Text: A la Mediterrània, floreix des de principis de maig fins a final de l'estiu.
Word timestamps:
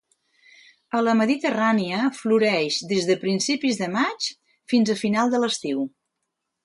A 0.99 1.01
la 1.07 1.13
Mediterrània, 1.19 2.07
floreix 2.21 2.79
des 2.93 3.05
de 3.11 3.17
principis 3.25 3.77
de 3.83 3.91
maig 3.97 4.31
fins 4.75 4.93
a 4.95 4.97
final 5.03 5.35
de 5.35 5.43
l'estiu. 5.45 5.85